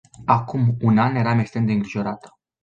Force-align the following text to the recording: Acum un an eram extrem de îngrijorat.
Acum 0.35 0.63
un 0.87 0.97
an 1.03 1.15
eram 1.15 1.39
extrem 1.39 1.65
de 1.65 1.71
îngrijorat. 1.71 2.27